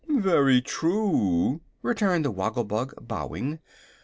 "Very 0.09 0.63
true," 0.63 1.61
returned 1.83 2.25
the 2.25 2.31
Woggle 2.31 2.63
Bug, 2.63 2.95
bowing. 2.99 3.59